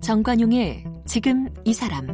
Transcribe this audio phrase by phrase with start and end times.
[0.00, 2.06] 정관용의 지금 이 사람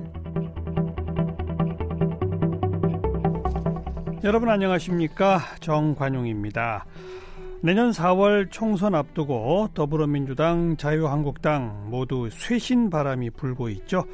[4.23, 6.85] 여러분 안녕하십니까 정관용입니다.
[7.63, 14.05] 내년 4월 총선 앞두고 더불어민주당, 자유한국당 모두 쇄신 바람이 불고 있죠.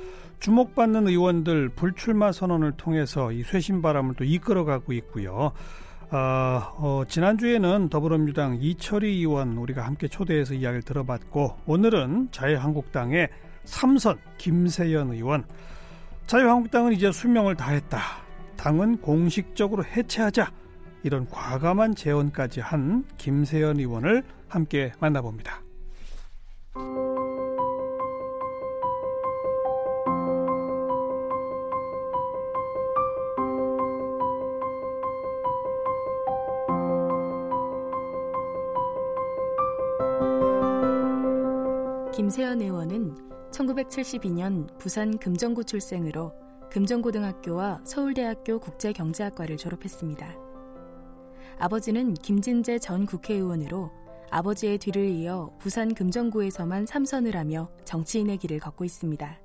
[0.41, 5.53] 주목받는 의원들 불출마 선언을 통해서 이 쇄신 바람을 또 이끌어가고 있고요.
[6.11, 13.29] 어, 어, 지난주에는 더불어민주당 이철희 의원 우리가 함께 초대해서 이야기를 들어봤고 오늘은 자유한국당의
[13.65, 15.45] 삼선 김세연 의원
[16.27, 18.01] 자유한국당은 이제 수명을 다했다.
[18.57, 20.51] 당은 공식적으로 해체하자.
[21.03, 25.66] 이런 과감한 제언까지 한 김세연 의원을 함께 만나봅니다.
[43.77, 46.33] 1972년 부산 금정구 출생으로
[46.71, 50.35] 금정고등학교와 서울대학교 국제경제학과를 졸업했습니다.
[51.59, 53.91] 아버지는 김진재 전 국회의원으로
[54.31, 59.41] 아버지의 뒤를 이어 부산 금정구에서만 삼선을 하며 정치인의 길을 걷고 있습니다.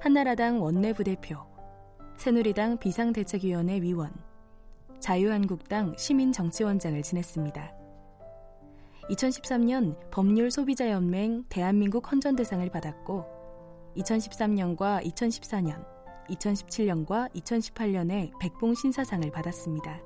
[0.00, 1.36] 한나라당 원내부대표,
[2.16, 4.12] 새누리당 비상대책위원회 위원,
[5.00, 7.79] 자유한국당 시민정치원장을 지냈습니다.
[9.10, 13.26] 2013년 법률 소비자 연맹 대한민국 헌전대상을 받았고
[13.96, 15.84] 2013년과 2014년,
[16.28, 20.00] 2017년과 2018년에 백봉 신사상을 받았습니다.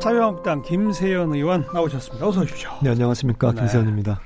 [0.00, 2.28] 자유한국당 김세연 의원 나오셨습니다.
[2.28, 2.70] 어서 오십시오.
[2.82, 3.52] 네, 안녕하십니까.
[3.52, 3.60] 네.
[3.60, 4.20] 김세연입니다.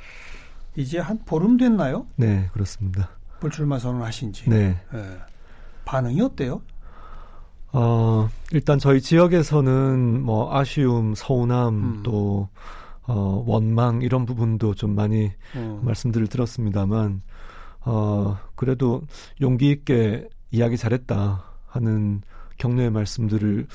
[0.75, 2.07] 이제 한 보름 됐나요?
[2.17, 3.11] 네, 그렇습니다.
[3.39, 4.51] 불출마 선언하신 지.
[4.51, 4.77] 네.
[4.93, 5.19] 네.
[5.85, 6.63] 반응이 어때요?
[7.73, 12.03] 어, 일단 저희 지역에서는 뭐 아쉬움, 서운함, 음.
[12.03, 12.49] 또,
[13.03, 15.81] 어, 원망 이런 부분도 좀 많이 음.
[15.83, 17.23] 말씀들을 들었습니다만,
[17.83, 19.03] 어, 그래도
[19.41, 22.23] 용기 있게 이야기 잘했다 하는
[22.59, 23.67] 격려의 말씀들을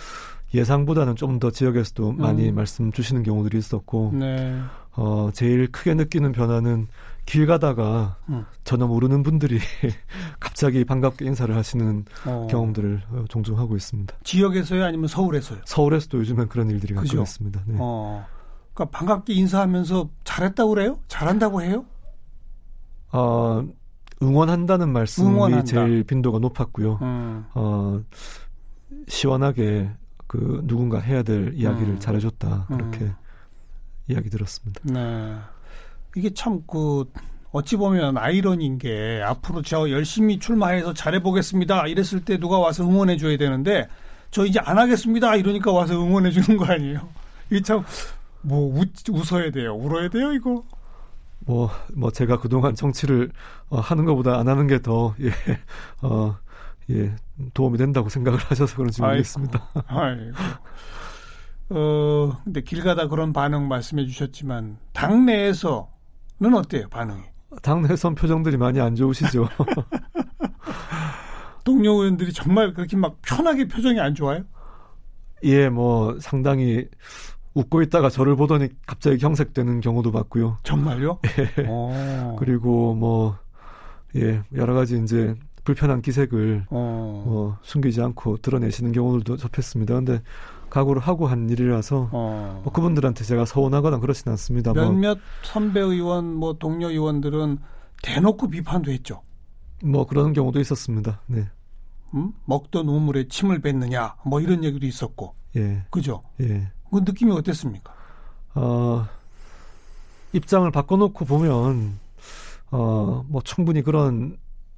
[0.54, 2.56] 예상보다는 좀 더 지역에서도 많이 음.
[2.56, 4.60] 말씀 주시는 경우들이 있었고, 네.
[4.96, 6.88] 어, 제일 크게 느끼는 변화는
[7.26, 8.46] 길 가다가 음.
[8.64, 9.60] 전혀 모르는 분들이
[10.40, 12.48] 갑자기 반갑게 인사를 하시는 어.
[12.50, 14.16] 경험들을 어, 종종 하고 있습니다.
[14.24, 15.60] 지역에서요, 아니면 서울에서요?
[15.66, 17.62] 서울에서도 요즘엔 그런 일들이 가끔 있습니다.
[17.66, 17.78] 네.
[17.80, 18.26] 어.
[18.74, 21.00] 그러니까 반갑게 인사하면서 잘했다고 그래요?
[21.08, 21.86] 잘한다고 해요?
[23.12, 23.66] 어,
[24.22, 25.66] 응원한다는 말씀이 응원한다.
[25.66, 27.00] 제일 빈도가 높았고요.
[27.02, 27.46] 음.
[27.56, 28.02] 어,
[29.08, 29.90] 시원하게
[30.28, 32.00] 그 누군가 해야 될 이야기를 음.
[32.00, 33.16] 잘해줬다 그렇게 음.
[34.08, 34.82] 이야기 들었습니다.
[34.84, 35.38] 네.
[36.16, 37.06] 이게 참 그
[37.52, 41.88] 어찌 보면 아이러니인 게 앞으로 저 열심히 출마해서 잘해보겠습니다.
[41.88, 43.88] 이랬을 때 누가 와서 응원해줘야 되는데
[44.30, 45.36] 저 이제 안 하겠습니다.
[45.38, 47.08] 이러니까 와서 응원해주는 거 아니에요?
[47.50, 48.74] 이게 참뭐
[49.10, 50.64] 웃어야 돼요, 울어야 돼요, 이거.
[51.46, 53.32] 뭐, 뭐, 제가 그동안 정치를,
[53.70, 55.30] 어, 하는 것보다 안 하는 게 더, 예,
[56.02, 56.36] 어,
[56.90, 57.16] 예,
[57.54, 59.70] 도움이 된다고 생각을 하셔서 그런지 모르겠습니다.
[59.88, 60.32] 아이고.
[61.70, 65.95] 어, 근데 길 가다 그런 반응 말씀해 주셨지만, 당내에서
[66.40, 67.22] 는 어때요, 반응이?
[67.62, 69.48] 당내선 표정들이 많이 안 좋으시죠.
[71.64, 74.44] 동료 의원들이 정말 그렇게 막 편하게 표정이 안 좋아요?
[75.44, 76.88] 예, 뭐 상당히
[77.54, 80.58] 웃고 있다가 저를 보더니 갑자기 경색되는 경우도 봤고요.
[80.64, 81.20] 정말요?
[81.58, 81.68] 예.
[81.68, 82.36] 오.
[82.38, 83.38] 그리고 뭐
[84.16, 87.24] 예, 여러 가지 이제 불편한 기색을 어.
[87.26, 89.94] 뭐 숨기지 않고 드러내시는 경우들도 접했습니다.
[89.96, 90.22] 근데
[90.76, 92.62] 각오를 하고 한 일이라서 어.
[92.62, 94.74] 뭐 그분들한테 제가 서운하거나 그렇지는 않습니다.
[94.74, 97.60] 뭐 몇몇 선배 의원, 뭐 동료 의원들은
[98.04, 99.22] 대놓고 비판도 했죠.
[99.86, 101.22] 뭐 그런 경우도 있었습니다.
[101.28, 101.48] 네.
[102.14, 102.34] 음?
[102.44, 105.34] 먹던 우물에 침을 뱉느냐, 뭐 이런 얘기도 있었고.
[105.56, 105.86] 예.
[105.90, 106.22] 그죠?
[106.42, 106.70] 예.
[106.92, 107.94] 그 느낌이 어땠습니까?
[108.56, 109.08] 어,
[110.34, 111.98] 입장을 바꿔놓고 보면,
[112.72, 114.38] 어, 뭐 충분히 그런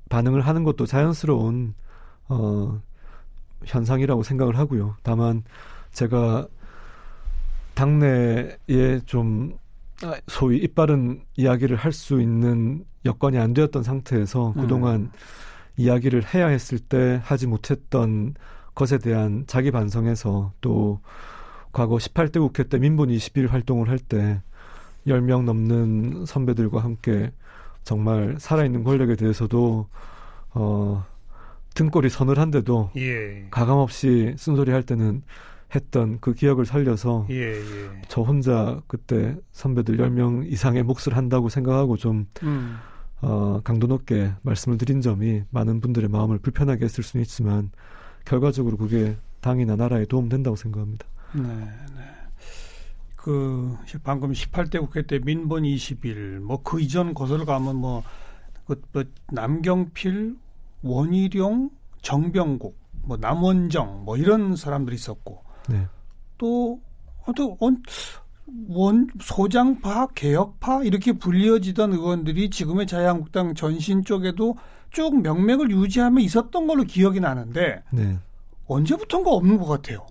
[0.09, 1.73] 반응을 하는 것도 자연스러운,
[2.29, 2.79] 어,
[3.65, 4.95] 현상이라고 생각을 하고요.
[5.01, 5.43] 다만,
[5.97, 6.47] 제가
[7.73, 9.57] 당내에 좀
[10.27, 14.61] 소위 이빠른 이야기를 할 수 있는 여건이 안 되었던 상태에서 음.
[14.61, 15.11] 그동안
[15.75, 18.35] 이야기를 해야 했을 때 하지 못했던
[18.75, 20.99] 것에 대한 자기 반성에서 또
[21.71, 24.39] 과거 18대 국회 때 민분 20일 활동을 할 때
[25.07, 27.31] 10명 넘는 선배들과 함께
[27.83, 29.87] 정말 살아있는 권력에 대해서도
[30.53, 31.05] 어
[31.73, 33.47] 등골이 서늘한데도 예.
[33.49, 35.23] 가감없이 쓴소리 할 때는
[35.75, 38.01] 했던 그 기억을 살려서 예, 예.
[38.07, 42.77] 저 혼자 그때 선배들 10명 이상의 몫을 한다고 생각하고 좀 음.
[43.21, 47.71] 어, 강도 높게 말씀을 드린 점이 많은 분들의 마음을 불편하게 했을 수는 있지만
[48.25, 51.05] 결과적으로 그게 당이나 나라에 도움된다고 생각합니다.
[51.33, 52.17] 네, 네.
[53.15, 58.03] 그 방금 18대 국회 때 민본 20일 뭐 그 이전 거슬러 가면 뭐,
[58.65, 59.03] 그, 뭐
[59.33, 60.37] 남경필,
[60.81, 61.69] 원희룡,
[62.01, 65.87] 정병국, 뭐 남원정 뭐 이런 사람들이 있었고 네.
[66.37, 66.79] 또
[67.35, 67.57] 또,
[68.69, 74.55] 원 소장파, 개혁파 이렇게 불리어지던 의원들이 지금의 자유한국당 전신 쪽에도
[74.91, 78.17] 쭉 명맥을 유지하며 있었던 걸로 기억이 나는데 네.
[78.67, 80.05] 언제부턴가 없는 것 같아요.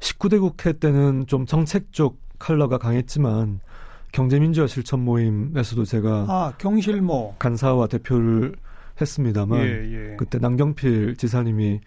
[0.00, 3.60] 19대 국회 때는 좀 정책 적 컬러가 강했지만
[4.12, 8.54] 경제민주화 실천 모임에서도 제가 아 경실모 간사와 대표를
[9.00, 10.16] 했습니다만 예, 예.
[10.16, 11.80] 그때 남경필 지사님이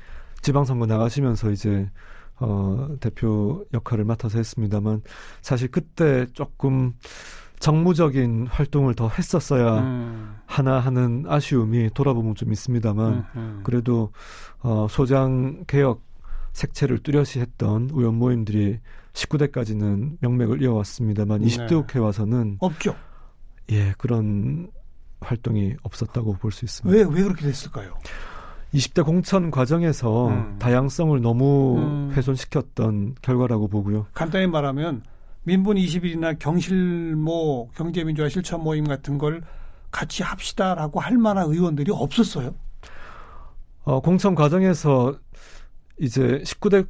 [0.48, 1.90] 지방선거 나가시면서 이제
[2.40, 5.02] 어, 대표 역할을 맡아서 했습니다만
[5.42, 6.94] 사실 그때 조금
[7.60, 10.38] 정무적인 활동을 더 했었어야 음.
[10.46, 13.60] 하나 하는 아쉬움이 돌아보면 좀 있습니다만 음, 음.
[13.66, 14.14] 그래도
[14.60, 16.02] 어, 소장 개혁
[16.54, 18.80] 색채를 뚜렷이 했던 의원 모임들이
[19.12, 21.48] 19대까지는 명맥을 이어왔습니다만 네.
[21.48, 22.96] 20대 국회 와서는 없죠.
[23.70, 24.72] 예, 그런
[25.20, 26.98] 활동이 없었다고 볼 수 있습니다.
[26.98, 27.98] 왜, 왜 그렇게 됐을까요?
[28.74, 30.56] 20대 공천 과정에서 음.
[30.60, 32.12] 다양성을 너무 음.
[32.14, 34.08] 훼손시켰던 결과라고 보고요.
[34.14, 35.04] 간단히 말하면
[35.44, 39.42] 민본 20일이나 경실모 경제민주화 실천 모임 같은 걸
[39.92, 42.54] 같이 합시다라고 할 만한 의원들이 없었어요.
[43.84, 45.16] 어, 공천 과정에서
[46.00, 46.86] 이제 19대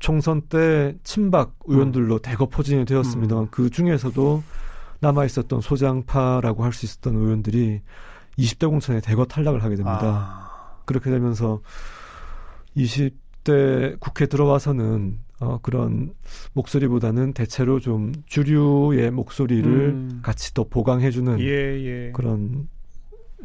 [0.00, 2.18] 총선 때 친박 의원들로 음.
[2.22, 3.40] 대거 포진이 되었습니다.
[3.40, 3.48] 음.
[3.50, 4.42] 그 중에서도
[5.00, 7.80] 남아 있었던 소장파라고 할 수 있었던 의원들이
[8.38, 10.00] 20대 공천에 대거 탈락을 하게 됩니다.
[10.02, 10.43] 아.
[10.84, 11.60] 그렇게 되면서
[12.76, 16.14] 20대 국회 들어와서는 어, 그런
[16.52, 20.20] 목소리보다는 대체로 좀 주류의 목소리를 음.
[20.22, 22.12] 같이 더 보강해주는 예, 예.
[22.12, 22.68] 그런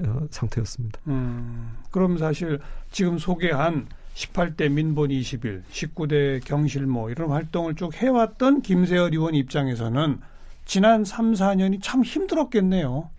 [0.05, 0.99] 어, 상태였습니다.
[1.07, 2.59] 음, 그럼 사실
[2.91, 10.19] 지금 소개한 18대 민본 20일, 19대 경실모 이런 활동을 쭉 해왔던 김세열 의원 입장에서는
[10.65, 13.09] 지난 3, 4년이 참 힘들었겠네요.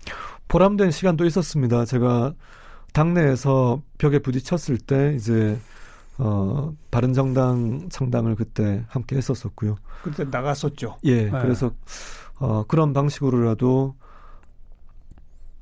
[0.48, 1.84] 보람된 시간도 있었습니다.
[1.84, 2.34] 제가
[2.92, 5.58] 당내에서 벽에 부딪혔을 때 이제
[6.18, 9.76] 어 바른 정당 창당을 그때 함께 했었었고요.
[10.02, 10.98] 그때 나갔었죠.
[11.04, 11.24] 예.
[11.24, 11.30] 네.
[11.30, 11.72] 그래서
[12.38, 13.94] 어 그런 방식으로라도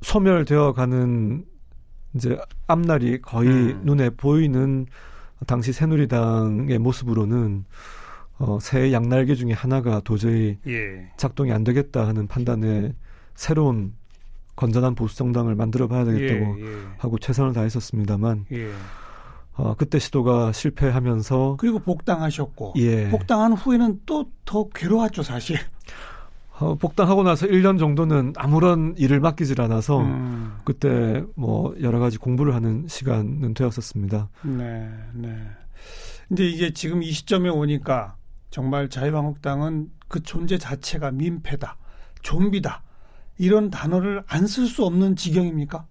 [0.02, 1.44] 소멸되어 가는
[2.14, 3.80] 이제 앞날이 거의 음.
[3.84, 4.86] 눈에 보이는
[5.46, 7.64] 당시 새누리당의 모습으로는
[8.38, 11.10] 어, 새 양날개 중에 하나가 도저히 예.
[11.16, 12.94] 작동이 안 되겠다 하는 판단에
[13.34, 13.94] 새로운
[14.58, 16.76] 건전한 보수 정당을 만들어 봐야 되겠다고 예, 예.
[16.98, 18.70] 하고 최선을 다했었습니다만 예.
[19.54, 23.08] 어, 그때 시도가 실패하면서 그리고 복당하셨고 예.
[23.08, 25.58] 복당한 후에는 또 더 괴로웠죠 사실.
[26.58, 30.56] 어, 복당하고 나서 1년 정도는 아무런 일을 맡기질 않아서 음.
[30.64, 34.30] 그때 뭐 여러 가지 공부를 하는 시간은 되었었습니다.
[34.42, 35.36] 네, 네.
[36.28, 38.16] 근데 이게 지금 이 시점에 오니까
[38.50, 41.76] 정말 자유한국당은 그 존재 자체가 민폐다,
[42.22, 42.82] 좀비다
[43.38, 45.86] 이런 단어를 안 쓸 수 없는 지경입니까?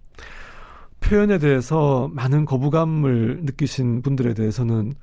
[0.99, 4.93] 표현에 대해서 많은 거부감을 느끼신 분들에 대해서는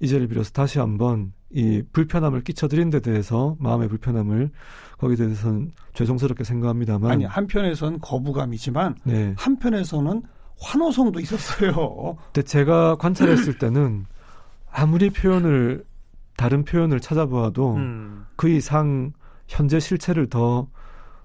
[0.00, 4.50] 이 자리를 빌어서 다시 한번 이 불편함을 끼쳐드린 데 대해서 마음의 불편함을
[4.98, 9.34] 거기에 대해서는 죄송스럽게 생각합니다만 아니 한편에서는 거부감이지만 네.
[9.38, 10.22] 한편에서는
[10.60, 12.16] 환호성도 있었어요.
[12.32, 14.06] 근데 제가 관찰했을 때는
[14.70, 15.84] 아무리 표현을
[16.36, 18.26] 다른 표현을 찾아보아도 음.
[18.36, 19.12] 그 이상
[19.46, 20.68] 현재 실체를 더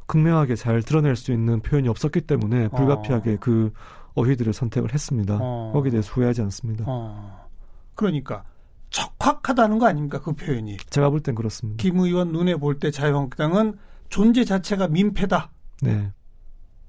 [0.09, 2.69] 극명하게 잘 드러낼 수 있는 표현이 없었기 때문에 어.
[2.69, 3.37] 불가피하게 어.
[3.39, 3.71] 그
[4.15, 5.37] 어휘들을 선택을 했습니다.
[5.39, 5.69] 어.
[5.71, 6.83] 거기에 대해서 후회하지 않습니다.
[6.87, 7.47] 어.
[7.93, 8.43] 그러니까
[8.89, 10.77] 척확하다는 거 아닙니까 그 표현이?
[10.89, 11.79] 제가 볼 땐 그렇습니다.
[11.81, 13.75] 김 의원 눈에 볼 때 자유한국당은
[14.09, 15.51] 존재 자체가 민폐다.
[15.83, 16.11] 네.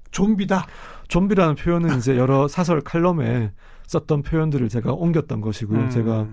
[0.09, 0.65] 좀비다.
[1.07, 3.51] 좀비라는 표현은 이제 여러 사설 칼럼에
[3.85, 5.79] 썼던 표현들을 제가 옮겼던 것이고요.
[5.79, 5.89] 음.
[5.91, 6.27] 제가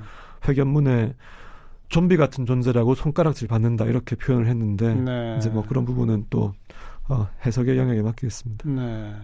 [0.48, 1.14] 회견문에
[1.88, 5.36] 좀비 같은 존재라고 손가락질 받는다 이렇게 표현을 했는데 네.
[5.38, 6.54] 이제 뭐 그런 부분은 또
[7.08, 8.68] 어, 해석의 영역에 맡기겠습니다.
[8.68, 9.14] 네.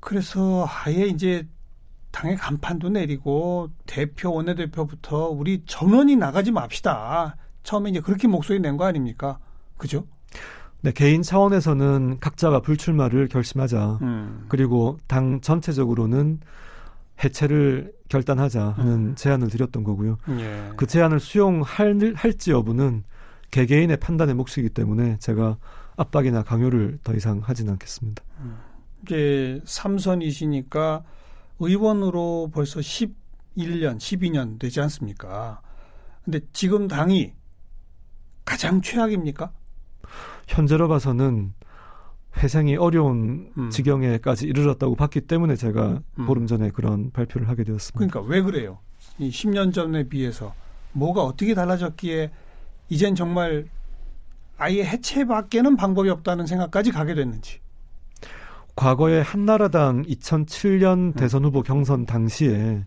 [0.00, 1.46] 그래서 아예 이제
[2.12, 7.36] 당의 간판도 내리고 대표 원내대표부터 우리 전원이 나가지 맙시다.
[7.62, 9.38] 처음에 이제 그렇게 목소리 낸 거 아닙니까?
[9.76, 10.06] 그죠?
[10.82, 13.98] 네, 개인 차원에서는 각자가 불출마를 결심하자.
[14.02, 14.46] 음.
[14.48, 16.40] 그리고 당 전체적으로는
[17.22, 19.14] 해체를 결단하자 하는 음.
[19.16, 20.18] 제안을 드렸던 거고요.
[20.38, 20.70] 예.
[20.76, 23.04] 그 제안을 수용할 할지 여부는
[23.50, 25.56] 개개인의 판단의 몫이기 때문에 제가
[25.96, 28.22] 압박이나 강요를 더 이상 하지는 않겠습니다.
[28.40, 28.58] 음.
[29.02, 31.04] 이제 삼선이시니까
[31.58, 35.60] 의원으로 벌써 11년, 12년 되지 않습니까?
[36.24, 37.32] 근데 지금 당이
[38.44, 39.52] 가장 최악입니까?
[40.48, 41.52] 현재로 봐서는
[42.36, 43.70] 회생이 어려운 음.
[43.70, 46.26] 지경에까지 이르렀다고 봤기 때문에 제가 음.
[46.26, 47.98] 보름 전에 그런 발표를 하게 되었습니다.
[47.98, 48.78] 그러니까 왜 그래요?
[49.18, 50.54] 이 10년 전에 비해서
[50.92, 52.30] 뭐가 어떻게 달라졌기에
[52.88, 53.66] 이젠 정말
[54.56, 57.60] 아예 해체밖에는 방법이 없다는 생각까지 가게 됐는지.
[58.74, 61.12] 과거에 한나라당 2007년 음.
[61.14, 62.84] 대선 후보 경선 당시에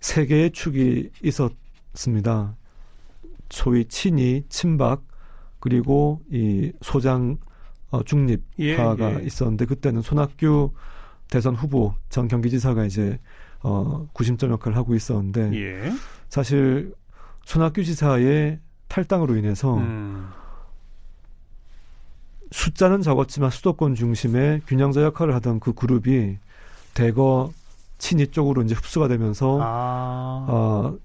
[0.00, 2.54] 세 개의 축이 있었습니다.
[3.50, 5.02] 소위 친이, 친박,
[5.60, 7.38] 그리고 이 소장
[7.90, 9.24] 어, 중립파가 예, 예.
[9.24, 10.72] 있었는데 그때는 손학규
[11.30, 13.18] 대선 후보 전 경기지사가 이제
[13.60, 15.92] 어, 구심점 역할을 하고 있었는데 예.
[16.28, 16.94] 사실
[17.44, 20.28] 손학규 지사의 탈당으로 인해서 음.
[22.50, 26.38] 숫자는 적었지만 수도권 중심의 균형자 역할을 하던 그 그룹이
[26.94, 27.52] 대거
[27.98, 30.46] 친이 쪽으로 이제 흡수가 되면서 아.
[30.48, 30.96] 어,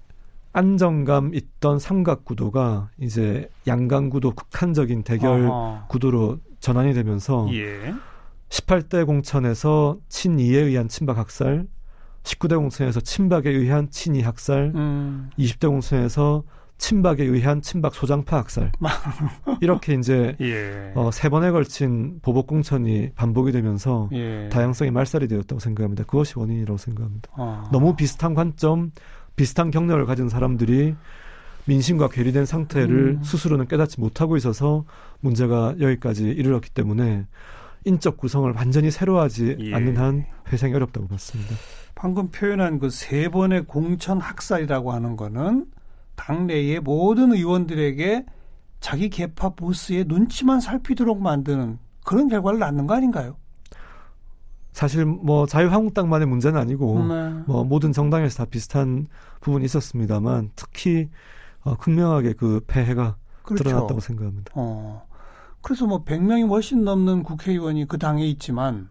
[0.52, 5.84] 안정감 있던 삼각 구도가 이제 양강 구도 극한적인 대결 아하.
[5.88, 7.92] 구도로 전환이 되면서 예.
[8.48, 11.66] 18대 공천에서 친이에 의한 친박 학살,
[12.22, 15.30] 19대 공천에서 친박에 의한 친이 학살, 음.
[15.38, 16.44] 20대 공천에서
[16.78, 18.72] 친박에 의한 친박 소장파 학살.
[19.60, 20.92] 이렇게 이제 예.
[20.94, 24.48] 어, 세 번에 걸친 보복 공천이 반복이 되면서 예.
[24.50, 26.04] 다양성이 말살이 되었다고 생각합니다.
[26.04, 27.30] 그것이 원인이라고 생각합니다.
[27.36, 27.68] 아.
[27.72, 28.90] 너무 비슷한 관점,
[29.36, 30.94] 비슷한 경력을 가진 사람들이
[31.66, 33.22] 민심과 괴리된 상태를 음.
[33.22, 34.84] 스스로는 깨닫지 못하고 있어서
[35.20, 37.26] 문제가 여기까지 이르렀기 때문에
[37.86, 39.74] 인적 구성을 완전히 새로 하지 예.
[39.74, 41.54] 않는 한 회생이 어렵다고 봤습니다.
[41.94, 45.66] 방금 표현한 그 세 번의 공천 학살이라고 하는 거는
[46.16, 48.26] 당내의 모든 의원들에게
[48.80, 53.36] 자기 개파 보스의 눈치만 살피도록 만드는 그런 결과를 낳는 거 아닌가요?
[54.72, 57.30] 사실 뭐 자유한국당만의 문제는 아니고 네.
[57.46, 59.06] 뭐 모든 정당에서 다 비슷한
[59.40, 61.08] 부분이 있었습니다만 특히
[61.62, 63.64] 어, 극명하게 그 폐해가 그렇죠.
[63.64, 64.52] 드러났다고 생각합니다.
[64.54, 65.06] 어.
[65.62, 68.88] 그래서 뭐 100명이 훨씬 넘는 국회의원이 그 당에 있지만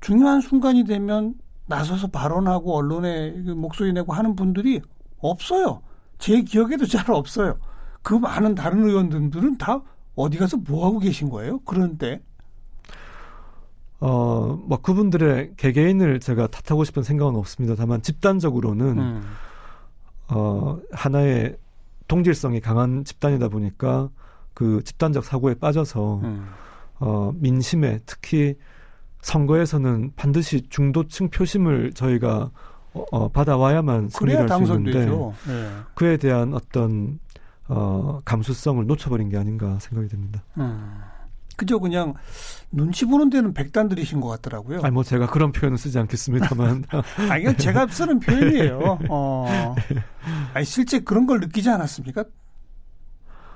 [0.00, 1.34] 중요한 순간이 되면
[1.66, 4.82] 나서서 발언하고 언론에 그 목소리 내고 하는 분들이
[5.18, 5.80] 없어요.
[6.18, 7.58] 제 기억에도 잘 없어요.
[8.02, 9.82] 그 많은 다른 의원들은 다
[10.14, 11.60] 어디 가서 뭐 하고 계신 거예요?
[11.64, 12.22] 그런데
[14.00, 17.74] 어, 뭐 그분들의 개개인을 제가 탓하고 싶은 생각은 없습니다.
[17.74, 19.22] 다만 집단적으로는 음.
[20.28, 21.56] 어, 하나의
[22.06, 24.10] 동질성이 강한 집단이다 보니까
[24.52, 26.46] 그 집단적 사고에 빠져서 음.
[27.00, 28.56] 어, 민심에 특히
[29.22, 32.50] 선거에서는 반드시 중도층 표심을 저희가
[32.94, 35.70] 어, 어, 받아와야만 승리할 수 있는데 네.
[35.94, 37.18] 그에 대한 어떤
[37.68, 40.42] 어, 감수성을 놓쳐버린 게 아닌가 생각이 됩니다.
[40.58, 41.00] 음.
[41.56, 42.14] 그저 그냥
[42.72, 44.80] 눈치 보는 데는 백단들이신 것 같더라고요.
[44.82, 46.84] 아니 뭐 제가 그런 표현은 쓰지 않겠습니다만.
[47.30, 48.98] 아 이건 제가 쓰는 표현이에요.
[49.08, 49.74] 어.
[50.52, 52.24] 아니 실제 그런 걸 느끼지 않았습니까?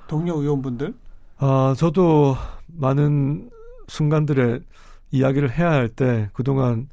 [0.07, 0.93] 동료 의원분들?
[1.39, 2.35] 아 저도
[2.67, 3.49] 많은
[3.89, 4.61] 순간들의
[5.11, 6.87] 이야기를 해야 할 때 그동안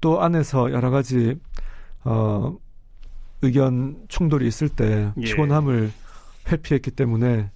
[0.00, 1.38] 또 안에서 여러 가지
[2.04, 2.56] 어,
[3.42, 5.20] 의견 충돌이 있을 때 예.
[5.20, 5.92] 피곤함을
[6.48, 7.50] 회피했기 때문에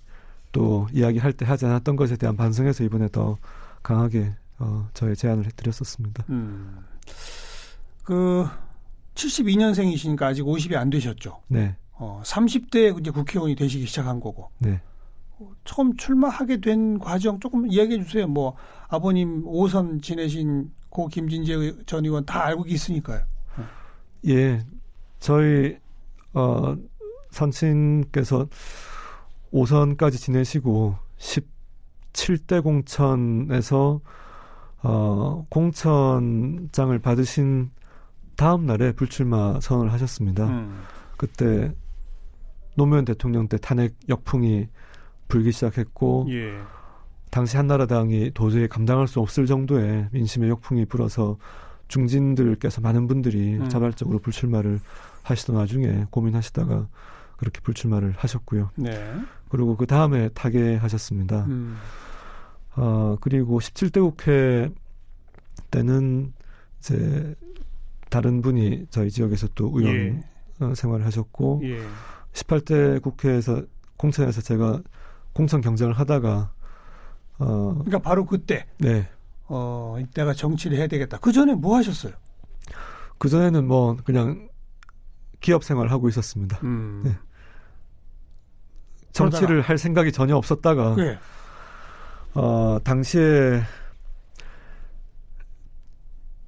[0.53, 3.39] 또 이야기할 때 하지 않았던 것에 대한 반성에서 이번에 더
[3.83, 6.25] 강하게 어, 저의 제안을 해드렸었습니다.
[6.29, 6.85] 음.
[8.05, 8.47] 그
[9.15, 11.41] 72년생이시니까 아직 50이 안 되셨죠?
[11.49, 11.77] 네.
[11.95, 14.51] 어, 30대 이제 국회의원이 되시기 시작한 거고.
[14.59, 14.81] 네.
[15.39, 18.27] 어, 처음 출마하게 된 과정 조금 이야기해 주세요.
[18.27, 18.57] 뭐
[18.89, 23.25] 아버님 5선 지내신 고 김진재 전 의원 다 알고 있으니까요.
[24.29, 24.65] 예,
[25.19, 25.77] 저희
[26.33, 26.77] 어,
[27.31, 28.47] 선친께서
[29.53, 34.01] 5선까지 지내시고 17대 공천에서
[34.83, 37.71] 어, 공천장을 받으신
[38.37, 40.47] 다음 날에 불출마 선언을 하셨습니다.
[40.47, 40.83] 음.
[41.17, 41.73] 그때
[42.75, 44.69] 노무현 대통령 때 탄핵 역풍이
[45.29, 46.61] 불기 시작했고 예.
[47.31, 51.39] 당시 한나라당이 도저히 감당할 수 없을 정도의 민심의 역풍이 불어서
[51.89, 53.69] 중진들께서 많은 분들이 음.
[53.69, 54.81] 자발적으로 불출마를
[55.23, 56.89] 하시던 와중에 고민하시다가
[57.37, 58.71] 그렇게 불출마를 하셨고요.
[58.77, 59.15] 네.
[59.49, 61.45] 그리고 그 다음에 타계하셨습니다.
[61.47, 61.77] 음.
[62.77, 64.71] 어, 그리고 17대 국회
[65.71, 66.33] 때는
[66.79, 67.35] 이제
[68.11, 70.21] 다른 분이 저희 지역에서 또 의원 예.
[70.61, 71.81] 어, 생활을 하셨고 예.
[72.33, 73.63] 18대 국회에서
[73.97, 74.83] 공천에서 제가
[75.33, 76.53] 공천 경쟁을 하다가
[77.39, 79.09] 어 그러니까 바로 그때 네.
[79.55, 81.19] 어, 내가 정치를 해야 되겠다.
[81.19, 82.15] 그 전에 뭐 하셨어요?
[83.19, 84.49] 그 전에는 뭐 그냥
[85.41, 86.59] 기업 생활 하고 있었습니다.
[86.63, 87.03] 음.
[87.05, 87.17] 네.
[89.13, 89.69] 정치를 그러다가.
[89.69, 91.19] 할 생각이 전혀 없었다가 네.
[92.35, 93.63] 어, 당시에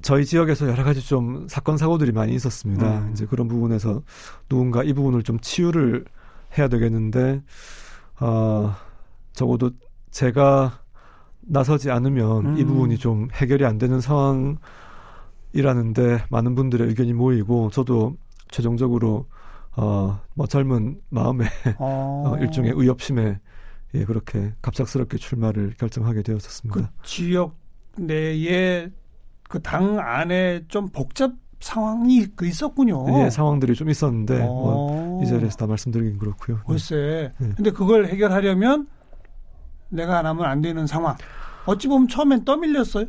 [0.01, 3.01] 저희 지역에서 여러 가지 좀 사건 사고들이 많이 있었습니다.
[3.01, 3.11] 음.
[3.13, 4.03] 이제 그런 부분에서
[4.49, 6.07] 누군가 이 부분을 좀 치유를
[6.57, 7.43] 해야 되겠는데
[8.21, 8.75] 어,
[9.35, 9.73] 적어도
[10.11, 10.84] 제가
[11.47, 12.59] 나서지 않으면 음.
[12.59, 14.01] 이 부분이 좀 해결이 안 되는
[15.53, 18.17] 상황이라는데 많은 분들의 의견이 모이고 저도
[18.51, 19.27] 최종적으로
[19.77, 21.47] 어, 뭐 젊은 마음에
[21.79, 22.25] 어.
[22.27, 23.41] 어, 일종의 의협심에
[23.95, 26.81] 예, 그렇게 갑작스럽게 출마를 결정하게 되었었습니다.
[26.81, 27.57] 그 지역
[27.99, 28.89] 내에
[29.49, 33.05] 그 당 안에 좀 복잡 상황이 그 있었군요.
[33.25, 36.59] 예, 상황들이 좀 있었는데 뭐, 이 자리에서 다 말씀드리긴 그렇고요.
[36.67, 37.31] 글쎄.
[37.39, 37.51] 네.
[37.57, 38.87] 근데 그걸 해결하려면
[39.95, 41.17] 내가 안 하면 안 되는 상황.
[41.67, 43.07] 어찌 보면 처음엔 떠밀렸어요.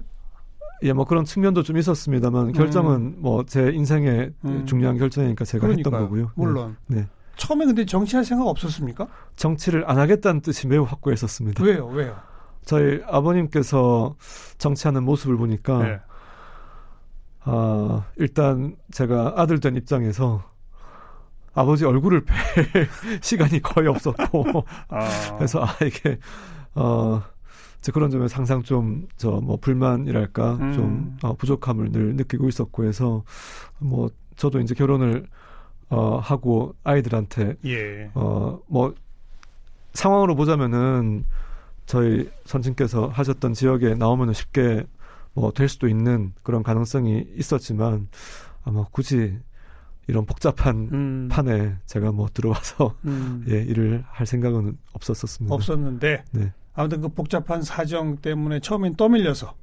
[0.83, 3.15] 예, 뭐 그런 측면도 좀 있었습니다만 결정은 음.
[3.19, 4.65] 뭐제 인생의 음.
[4.65, 5.93] 중요한 결정이니까 제가 그러니까요.
[5.93, 6.25] 했던 거고요.
[6.25, 6.31] 네.
[6.35, 6.77] 물론.
[6.87, 6.97] 네.
[7.01, 7.07] 네.
[7.37, 9.07] 처음에 근데 정치할 생각 없었습니까?
[9.35, 11.63] 정치를 안 하겠다는 뜻이 매우 확고했었습니다.
[11.63, 11.87] 왜요?
[11.87, 12.15] 왜요?
[12.63, 14.15] 저희 아버님께서
[14.57, 15.99] 정치하는 모습을 보니까 네.
[17.41, 20.43] 아, 일단 제가 아들 된 입장에서
[21.53, 22.35] 아버지 얼굴을 뵐
[23.21, 25.07] 시간이 거의 없었고 아.
[25.37, 26.17] 그래서 아 이게
[26.75, 27.21] 어
[27.93, 30.73] 그런 점에 상상 좀 저 뭐 불만이랄까 음.
[30.73, 33.23] 좀 어, 부족함을 늘 느끼고 있었고 해서
[33.79, 35.27] 뭐 저도 이제 결혼을
[35.89, 38.09] 어 하고 아이들한테 예.
[38.15, 38.95] 어뭐
[39.93, 41.25] 상황으로 보자면은
[41.85, 44.85] 저희 선친께서 하셨던 지역에 나오면은 쉽게
[45.33, 48.07] 뭐 될 수도 있는 그런 가능성이 있었지만
[48.63, 49.37] 아마 굳이
[50.07, 51.27] 이런 복잡한 음.
[51.31, 53.45] 판에 제가 뭐 들어와서 음.
[53.49, 55.53] 예 일을 할 생각은 없었었습니다.
[55.53, 56.53] 없었는데 네.
[56.75, 59.55] 아무튼 그 복잡한 사정 때문에 처음엔 떠밀려서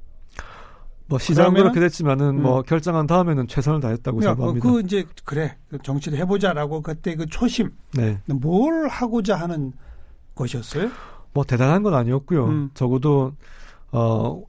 [1.07, 2.43] 뭐 시작은 그렇게 됐지만은 뭐 음.
[2.43, 4.69] 뭐 결정한 다음에는 최선을 다했다고 그러니까 생각합니다.
[4.69, 8.19] 그 이제 그래 그 정치를 해보자라고 그때 그 초심, 네.
[8.27, 9.73] 뭘 하고자 하는
[10.35, 10.91] 것이었어요?
[11.35, 12.47] 뭐 대단한 건 아니었고요.
[12.47, 12.71] 음.
[12.73, 13.33] 적어도
[13.91, 14.43] 어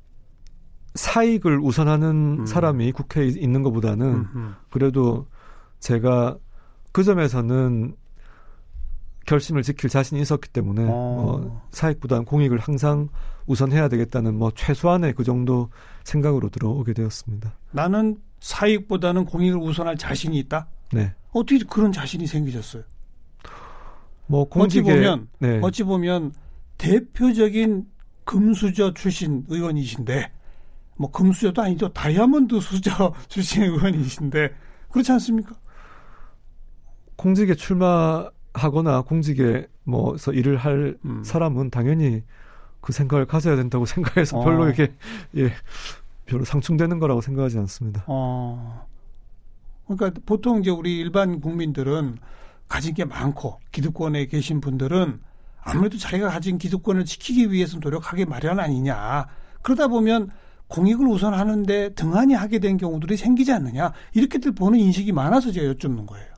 [0.95, 2.45] 사익을 우선하는 음.
[2.45, 4.25] 사람이 국회에 있는 것보다는
[4.69, 5.27] 그래도
[5.79, 6.37] 제가
[6.93, 7.95] 그 점에서는
[9.25, 10.89] 결심을 지킬 자신이 있었기 때문에 어.
[10.89, 13.09] 어, 사익보다는 공익을 항상
[13.45, 15.69] 우선해야 되겠다는 뭐 최소한의 그 정도
[16.03, 17.53] 생각으로 들어오게 되었습니다.
[17.71, 20.67] 나는 사익보다는 공익을 우선할 자신이 있다.
[20.91, 21.13] 네.
[21.31, 22.83] 어떻게 그런 자신이 생기셨어요?
[24.27, 25.59] 뭐 공직에, 어찌 보면 네.
[25.61, 26.33] 어찌 보면
[26.77, 27.85] 대표적인
[28.25, 30.31] 금수저 출신 의원이신데
[30.95, 34.53] 뭐 금수저도 아니죠 다이아몬드 수저 출신 의원이신데
[34.89, 35.55] 그렇지 않습니까?
[37.15, 41.23] 공직에 출마 하거나 공직에 뭐서 일을 할 음.
[41.23, 42.23] 사람은 당연히
[42.81, 44.43] 그 생각을 가져야 된다고 생각해서 어.
[44.43, 44.93] 별로 이게
[45.35, 45.51] 예
[46.25, 48.03] 별로 상충되는 거라고 생각하지 않습니다.
[48.07, 48.87] 어.
[49.87, 52.17] 그러니까 보통 이제 우리 일반 국민들은
[52.67, 55.19] 가진 게 많고 기득권에 계신 분들은
[55.61, 59.27] 아무래도 자기가 가진 기득권을 지키기 위해서 노력하기 마련 아니냐.
[59.61, 60.29] 그러다 보면
[60.67, 63.93] 공익을 우선하는데 등한히 하게 된 경우들이 생기지 않느냐.
[64.13, 66.32] 이렇게들 보는 인식이 많아서 제가 여쭙는 거예요.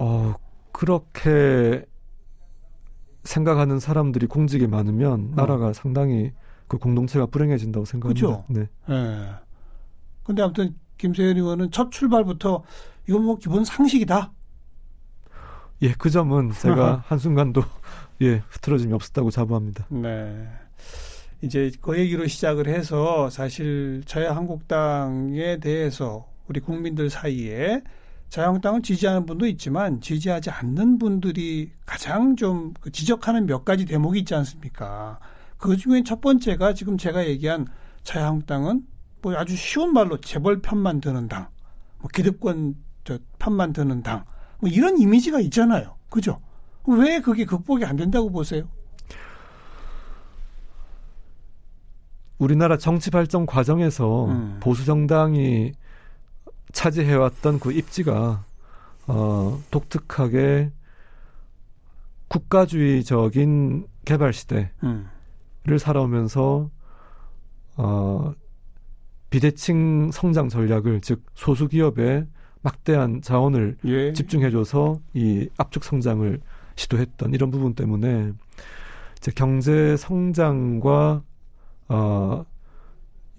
[0.00, 0.34] 어,
[0.72, 1.84] 그렇게
[3.22, 5.36] 생각하는 사람들이 공직에 많으면 어.
[5.36, 6.32] 나라가 상당히
[6.66, 8.26] 그 공동체가 불행해진다고 생각합니다.
[8.26, 8.44] 그렇죠.
[8.48, 8.68] 네.
[8.88, 9.30] 네.
[10.24, 12.62] 근데 아무튼 김세현 의원은 첫 출발부터
[13.08, 14.32] 이건 뭐 기본 상식이다.
[15.82, 17.62] 예, 그 점은 제가 한순간도
[18.22, 19.86] 예, 흐트러짐이 없었다고 자부합니다.
[19.90, 20.48] 네.
[21.42, 27.82] 이제 그 얘기로 시작을 해서 사실 자유한국당에 대해서 우리 국민들 사이에
[28.30, 35.18] 자유한국당을 지지하는 분도 있지만 지지하지 않는 분들이 가장 좀그 지적하는 몇 가지 대목이 있지 않습니까?
[35.58, 37.66] 그 중에 첫 번째가 지금 제가 얘기한
[38.04, 38.86] 자유한국당은
[39.20, 41.48] 뭐 아주 쉬운 말로 재벌 편만 드는 당,
[41.98, 44.24] 뭐 기득권 저 편만 드는 당,
[44.60, 45.96] 뭐 이런 이미지가 있잖아요.
[46.08, 46.38] 그죠?
[46.86, 48.68] 왜 그게 극복이 안 된다고 보세요?
[52.38, 54.60] 우리나라 정치 발전 과정에서 음.
[54.60, 55.72] 보수 정당이
[56.72, 58.44] 차지해왔던 그 입지가
[59.06, 60.70] 어, 독특하게
[62.28, 65.08] 국가주의적인 개발 시대를 음.
[65.78, 66.70] 살아오면서
[67.76, 68.34] 어,
[69.30, 72.26] 비대칭 성장 전략을 즉 소수 기업에
[72.62, 74.12] 막대한 자원을 예.
[74.12, 76.40] 집중해줘서 이 압축 성장을
[76.76, 78.32] 시도했던 이런 부분 때문에
[79.16, 81.22] 이제 경제 성장과
[81.88, 82.44] 어,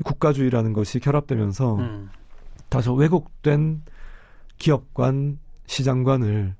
[0.04, 2.10] 국가주의라는 것이 결합되면서 음.
[2.72, 3.84] 다소 왜곡된
[4.58, 6.56] 기업관, 시장관을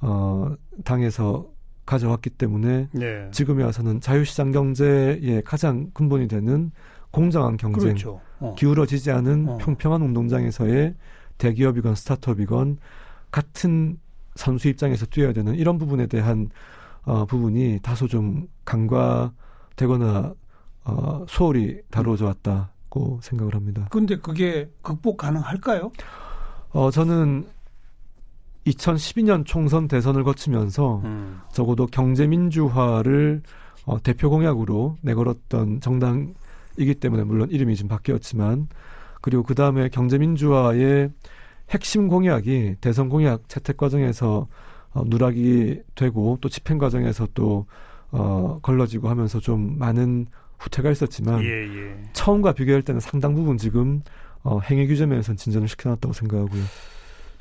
[0.00, 0.52] 어,
[0.84, 1.48] 당에서
[1.86, 3.30] 가져왔기 때문에 네.
[3.30, 6.72] 지금에 와서는 자유시장 경제의 가장 근본이 되는
[7.12, 8.20] 공정한 경쟁, 그렇죠.
[8.40, 8.56] 어.
[8.58, 9.58] 기울어지지 않은 어.
[9.58, 10.96] 평평한 운동장에서의
[11.38, 12.78] 대기업이건 스타트업이건
[13.30, 14.00] 같은
[14.34, 16.50] 선수 입장에서 뛰어야 되는 이런 부분에 대한
[17.04, 20.34] 어, 부분이 다소 좀 간과되거나
[20.86, 22.73] 어, 소홀히 다루어져 왔다.
[22.94, 23.88] 있다고 생각을 합니다.
[23.90, 25.90] 그런데 그게 극복 가능할까요?
[26.70, 27.46] 어, 저는
[28.66, 31.40] 2012년 총선 대선을 거치면서 음.
[31.52, 33.42] 적어도 경제 민주화를
[33.84, 38.68] 어, 대표 공약으로 내걸었던 정당이기 때문에 물론 이름이 좀 바뀌었지만
[39.20, 41.10] 그리고 그 다음에 경제민주화의
[41.70, 44.46] 핵심 공약이 대선 공약 채택 과정에서
[44.92, 47.66] 어, 누락이 되고 또 집행 과정에서 또
[48.10, 50.26] 어, 걸러지고 하면서 좀 많은
[50.58, 52.02] 후퇴가 있었지만 예, 예.
[52.12, 54.02] 처음과 비교할 때는 상당 부분 지금
[54.42, 56.62] 어, 행위 규제 면에서는 진전을 시켜놨다고 생각하고요.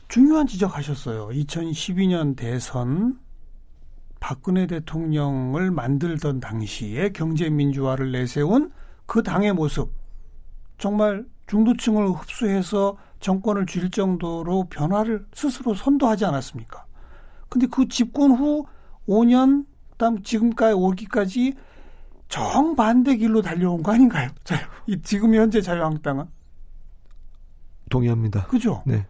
[0.07, 1.29] 중요한 지적하셨어요.
[1.29, 3.19] 2012년 대선
[4.19, 8.71] 박근혜 대통령을 만들던 당시에 경제 민주화를 내세운
[9.05, 9.91] 그 당의 모습
[10.77, 16.85] 정말 중도층을 흡수해서 정권을 쥘 정도로 변화를 스스로 선도하지 않았습니까?
[17.49, 18.65] 근데 그 집권 후
[19.07, 19.65] 5년
[20.03, 21.53] 그다음 지금까지 오기까지
[22.33, 24.27] 정반대 길로 달려온 거 아닌가요?
[24.43, 24.55] 자,
[24.87, 26.25] 이 지금 현재 자유한국당은
[27.91, 28.47] 동의합니다.
[28.47, 28.81] 그죠?
[28.87, 29.05] 네.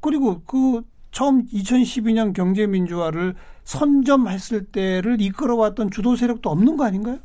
[0.00, 7.18] 그리고 그 처음 2012년 경제 민주화를 선점했을 때를 이끌어왔던 주도 세력도 없는 거 아닌가요?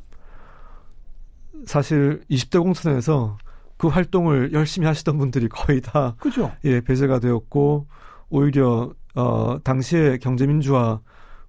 [1.66, 3.38] 사실 20대 공천에서
[3.78, 6.52] 그 활동을 열심히 하시던 분들이 거의 다 그죠?
[6.66, 7.88] 예, 배제가 되었고
[8.30, 11.00] 오히려 어 당시에 경제민주화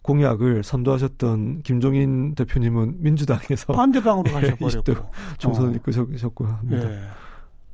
[0.02, 5.72] 공약을 선도하셨던 김종인 대표님은 민주당에서 반대방으로 예, 가셔버렸고 총선을 어.
[5.76, 6.90] 이끄셨고 합니다.
[6.90, 7.00] 예.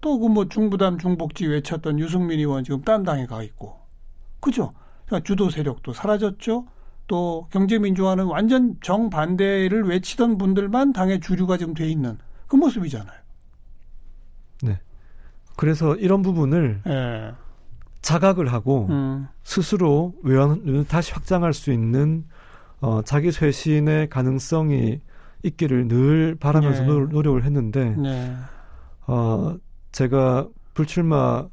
[0.01, 3.81] 또그 뭐 중부담 중복지 외쳤던 유승민 의원 지금 딴 당에 가 있고
[4.41, 4.71] 그죠?
[5.07, 6.67] 그러니까 주도 세력도 사라졌죠.
[7.07, 13.19] 또 경제민주화는 완전 정반대를 외치던 분들만 당의 주류가 지금 돼 있는 그 모습이잖아요.
[14.63, 14.79] 네.
[15.57, 17.33] 그래서 이런 부분을 예.
[18.03, 19.27] 자각을 하고 음.
[19.43, 22.25] 스스로 외환을 다시 확장할 수 있는
[22.81, 25.01] 어, 자기 쇄신의 가능성이
[25.43, 26.89] 있기를 늘 바라면서 네.
[26.89, 28.35] 노력을 했는데 네.
[29.07, 29.57] 어,
[29.93, 31.47] 제가 불출마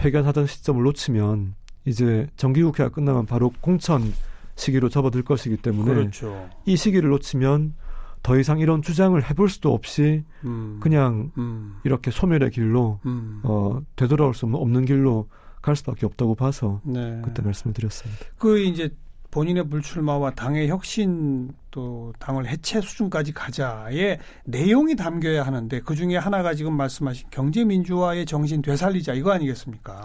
[0.00, 1.54] 회견하던 시점을 놓치면
[1.84, 4.12] 이제 정기국회가 끝나면 바로 공천
[4.56, 6.48] 시기로 접어들 것이기 때문에 그렇죠.
[6.64, 7.74] 이 시기를 놓치면
[8.22, 10.78] 더 이상 이런 주장을 해볼 수도 없이 음.
[10.80, 11.76] 그냥 음.
[11.84, 13.40] 이렇게 소멸의 길로 음.
[13.42, 15.28] 어, 되돌아올 수 없는 길로
[15.64, 17.22] 갈 수밖에 없다고 봐서 네.
[17.24, 18.26] 그때 말씀을 드렸습니다.
[18.36, 18.94] 그 이제
[19.30, 26.52] 본인의 불출마와 당의 혁신 또 당을 해체 수준까지 가자의 내용이 담겨야 하는데 그 중에 하나가
[26.52, 30.02] 지금 말씀하신 경제민주화의 정신 되살리자 이거 아니겠습니까?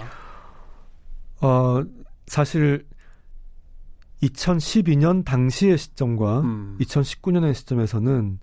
[1.41, 1.83] 어,
[2.25, 2.85] 사실
[4.23, 6.77] 2012년 당시의 시점과 음.
[6.79, 8.39] 2019년의 시점에서는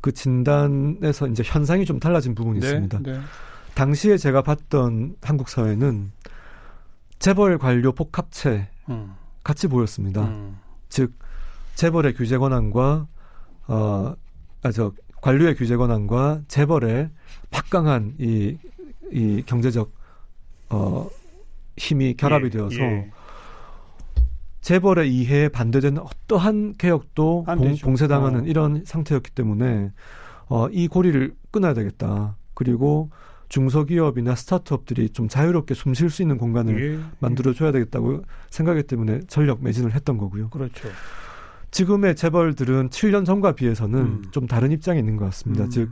[0.00, 3.00] 그 진단에서 이제 현상이 좀 달라진 부분이 네, 있습니다.
[3.02, 3.20] 네.
[3.74, 6.10] 당시에 제가 봤던 한국 사회는
[7.24, 9.14] 재벌 관료 복합체 음.
[9.42, 10.26] 같이 보였습니다.
[10.26, 10.58] 음.
[10.90, 11.14] 즉
[11.74, 13.06] 재벌의 규제 권한과
[13.66, 14.14] 어,
[14.62, 17.08] 아, 저 관료의 규제 권한과 재벌의
[17.50, 18.58] 막강한 이,
[19.10, 19.90] 이 경제적
[20.68, 21.08] 어,
[21.78, 23.10] 힘이 결합이 예, 되어서 예.
[24.60, 28.44] 재벌의 이해에 반대되는 어떠한 개혁도 봉, 봉쇄당하는 어.
[28.44, 29.92] 이런 상태였기 때문에
[30.48, 32.36] 어, 이 고리를 끊어야 되겠다.
[32.52, 33.08] 그리고
[33.54, 37.00] 중소기업이나 스타트업들이 좀 자유롭게 숨 쉴 수 있는 공간을 예, 예.
[37.20, 40.50] 만들어줘야 되겠다고 생각했기 때문에 전력 매진을 했던 거고요.
[40.50, 40.88] 그렇죠.
[41.70, 44.22] 지금의 재벌들은 7년 전과 비해서는 음.
[44.32, 45.64] 좀 다른 입장이 있는 것 같습니다.
[45.64, 45.70] 음.
[45.70, 45.90] 즉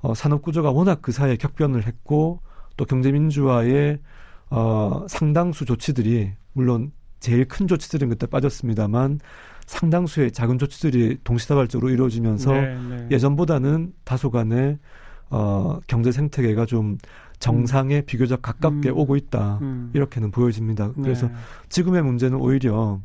[0.00, 2.40] 어, 산업 구조가 워낙 그 사이에 격변을 했고
[2.78, 3.98] 또 경제민주화의
[4.48, 9.20] 어, 상당수 조치들이 물론 제일 큰 조치들은 그때 빠졌습니다만
[9.66, 13.08] 상당수의 작은 조치들이 동시다발적으로 이루어지면서 네, 네.
[13.10, 14.78] 예전보다는 다소간의
[15.32, 16.98] 어, 경제 생태계가 좀
[17.38, 18.02] 정상에 음.
[18.04, 18.98] 비교적 가깝게 음.
[18.98, 19.90] 오고 있다 음.
[19.94, 20.92] 이렇게는 보여집니다.
[20.92, 21.34] 그래서 네.
[21.70, 23.00] 지금의 문제는 오히려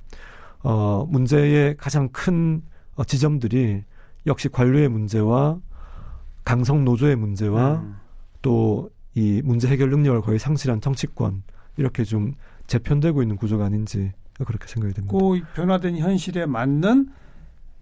[0.61, 2.61] 어, 문제의 가장 큰
[2.95, 3.83] 어, 지점들이
[4.25, 5.57] 역시 관료의 문제와
[6.43, 7.95] 강성 노조의 문제와 음.
[8.41, 11.43] 또이 문제 해결 능력을 거의 상실한 정치권
[11.77, 12.33] 이렇게 좀
[12.67, 14.11] 재편되고 있는 구조가 아닌지
[14.45, 15.17] 그렇게 생각이 됩니다.
[15.17, 17.09] 그 변화된 현실에 맞는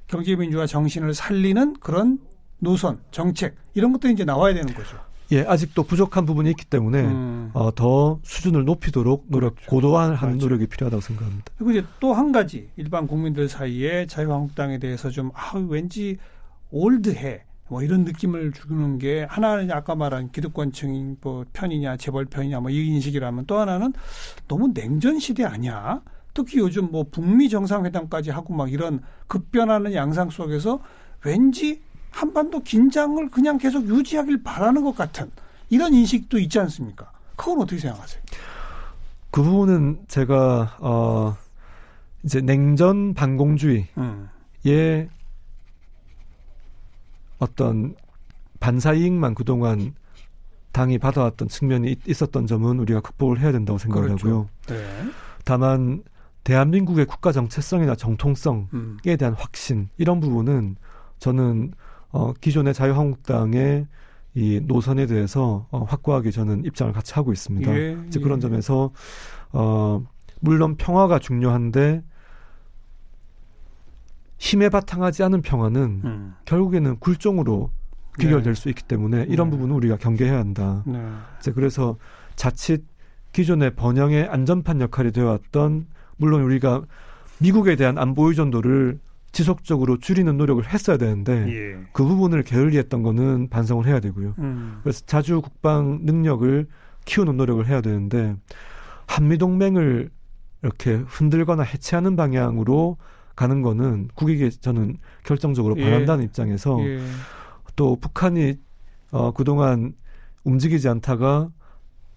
[0.08, 2.19] 경제민주화 정신을 살리는 그런
[2.59, 4.97] 노선, 정책 이런 것들이 이제 나와야 되는 거죠.
[5.31, 7.49] 예, 아직도 부족한 부분이 있기 때문에 음.
[7.53, 9.69] 어, 더 수준을 높이도록 노력, 그렇죠.
[9.71, 10.37] 고도화하는 맞죠.
[10.37, 11.45] 노력이 필요하다고 생각합니다.
[11.57, 16.17] 그리고 이제 또 한 가지 일반 국민들 사이에 자유한국당에 대해서 좀 아, 왠지
[16.69, 22.69] 올드해 뭐 이런 느낌을 주는 게 하나는 아까 말한 기득권층 뭐 편이냐 재벌 편이냐 뭐
[22.69, 23.93] 이 인식이라면 또 하나는
[24.47, 26.01] 너무 냉전 시대 아니야?
[26.35, 30.79] 특히 요즘 뭐 북미 정상회담까지 하고 막 이런 급변하는 양상 속에서
[31.23, 31.81] 왠지
[32.15, 35.30] 한반도 긴장을 그냥 계속 유지하길 바라는 것 같은
[35.69, 37.12] 이런 인식도 있지 않습니까?
[37.36, 38.23] 그건 어떻게 생각하세요?
[39.32, 41.36] 그 부분은 제가 어
[42.23, 44.30] 이제 냉전 반공주의의 음.
[47.39, 47.95] 어떤
[48.62, 49.93] 반사 이익만 그동안
[50.71, 54.28] 당이 받아왔던 측면이 있었던 점은 우리가 극복을 해야 된다고 생각을 그렇죠.
[54.28, 54.49] 하고요.
[54.67, 55.12] 네.
[55.43, 56.01] 다만
[56.45, 58.97] 대한민국의 국가 정체성이나 정통성에 음.
[59.04, 60.78] 대한 확신 이런 부분은
[61.19, 61.73] 저는
[62.15, 63.88] 어, 기존의 자유한국당의
[64.36, 67.78] 이 노선에 대해서 어, 확고하게 저는 입장을 같이 하고 있습니다.
[67.78, 68.41] 예, 이제 그런 예.
[68.41, 68.91] 점에서
[69.51, 70.01] 어,
[70.39, 72.04] 물론 평화가 중요한데
[74.38, 76.36] 힘에 바탕하지 않은 평화는 음.
[76.45, 77.71] 결국에는 굴종으로
[78.17, 78.62] 귀결될 네.
[78.62, 79.58] 수 있기 때문에 이런 네.
[79.58, 80.84] 부분은 우리가 경계해야 한다.
[80.88, 81.06] 네.
[81.39, 81.97] 이제 그래서
[82.38, 82.86] 자칫
[83.34, 86.84] 기존의 번영의 안전판 역할이 되어왔던 물론 우리가
[87.39, 88.99] 미국에 대한 안보 의존도를
[89.36, 91.78] 지속적으로 줄이는 노력을 했어야 되는데 예.
[91.91, 94.34] 그 부분을 게을리했던 거는 반성을 해야 되고요.
[94.39, 94.80] 음.
[94.82, 96.65] 그래서 자주 국방 능력을
[97.04, 98.38] 키우는 노력을 해야 되는데
[99.08, 100.10] 한미 동맹을
[100.63, 102.95] 이렇게 흔들거나 해체하는 방향으로
[103.36, 105.84] 가는 거는 국익에 저는 결정적으로 예.
[105.84, 106.26] 반한다는 예.
[106.28, 107.02] 입장에서 예.
[107.76, 108.56] 또 북한이
[109.12, 109.95] 어 그동안
[110.45, 111.50] 움직이지 않다가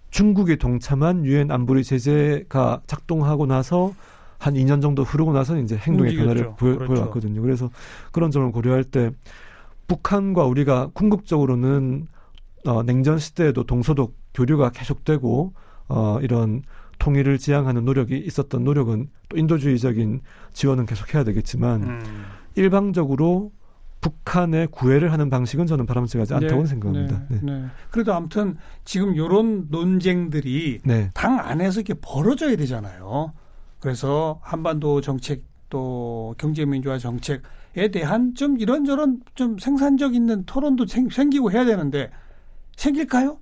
[0.09, 3.93] 중국이 동참한 유엔 안보리 제재가 작동하고 나서
[4.39, 6.93] 한 2년 정도 흐르고 나서 이제 행동의 변화를 보여, 그렇죠.
[6.93, 7.41] 보여왔거든요.
[7.41, 7.69] 그래서
[8.11, 9.11] 그런 점을 고려할 때
[9.87, 12.07] 북한과 우리가 궁극적으로는
[12.65, 15.53] 어, 냉전 시대에도 동서독 교류가 계속되고
[15.89, 16.63] 어, 이런
[16.99, 20.21] 통일을 지향하는 노력이 있었던 노력은 또 인도주의적인
[20.53, 22.25] 지원은 계속해야 되겠지만 음.
[22.55, 23.51] 일방적으로
[24.01, 27.21] 북한의 구애를 하는 방식은 저는 바람직하지 않다고 네, 생각합니다.
[27.29, 27.51] 네, 네.
[27.51, 27.65] 네.
[27.91, 31.11] 그래도 아무튼 지금 이런 논쟁들이 네.
[31.13, 33.33] 당 안에서 이렇게 벌어져야 되잖아요.
[33.79, 41.51] 그래서 한반도 정책 또 경제민주화 정책에 대한 좀 이런저런 좀 생산적 있는 토론도 생, 생기고
[41.51, 42.11] 해야 되는데
[42.75, 43.37] 생길까요?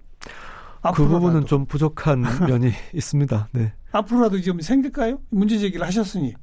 [0.96, 3.50] 그 부분은 좀 부족한 면이 있습니다.
[3.52, 3.74] 네.
[3.92, 5.20] 앞으로라도 좀 생길까요?
[5.30, 6.34] 문제 제기를 하셨으니.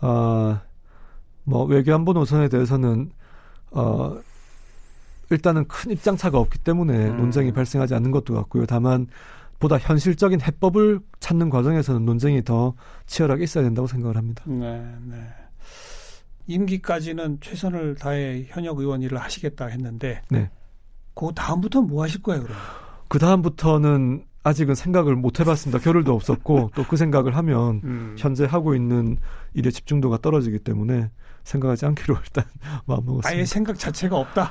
[0.00, 0.62] 아,
[1.44, 3.10] 뭐 외교안보 노선에 대해서는
[3.70, 4.16] 어
[5.30, 7.16] 일단은 큰 입장 차가 없기 때문에 음.
[7.18, 8.66] 논쟁이 발생하지 않는 것도 같고요.
[8.66, 9.06] 다만
[9.58, 12.74] 보다 현실적인 해법을 찾는 과정에서는 논쟁이 더
[13.06, 14.44] 치열하게 있어야 된다고 생각을 합니다.
[14.46, 15.16] 네, 네.
[16.46, 20.50] 임기까지는 최선을 다해 현역 의원 일을 하시겠다 했는데, 네.
[21.14, 22.56] 그 다음부터는 뭐 하실 거예요, 그럼?
[23.08, 25.80] 그 다음부터는 아직은 생각을 못 해봤습니다.
[25.82, 28.14] 겨를도 없었고 또 그 생각을 하면 음.
[28.18, 29.18] 현재 하고 있는
[29.52, 31.10] 일에 집중도가 떨어지기 때문에
[31.44, 32.44] 생각하지 않기로 일단
[32.86, 33.28] 마음먹었습니다.
[33.28, 34.50] 아예 생각 자체가 없다.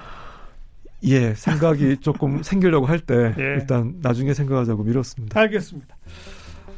[1.03, 3.43] 예, 생각이 조금 생기려고 할때 예.
[3.59, 5.39] 일단 나중에 생각하자고 미뤘습니다.
[5.39, 5.95] 알겠습니다.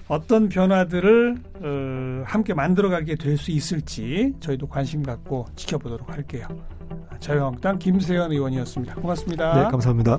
[0.07, 6.47] 어떤 변화들을 어, 함께 만들어가게 될 수 있을지 저희도 관심 갖고 지켜보도록 할게요.
[7.19, 8.95] 자유한국당 김세현 의원이었습니다.
[8.95, 9.63] 고맙습니다.
[9.63, 10.17] 네, 감사합니다.